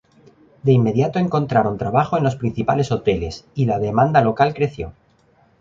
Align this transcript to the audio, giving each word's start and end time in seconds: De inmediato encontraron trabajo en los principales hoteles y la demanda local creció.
De 0.63 0.71
inmediato 0.71 1.19
encontraron 1.19 1.77
trabajo 1.77 2.17
en 2.17 2.23
los 2.23 2.35
principales 2.35 2.91
hoteles 2.91 3.45
y 3.53 3.65
la 3.67 3.77
demanda 3.77 4.23
local 4.23 4.55
creció. 4.55 4.93